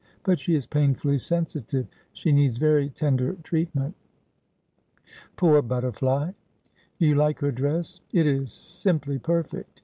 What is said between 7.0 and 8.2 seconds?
you like her dress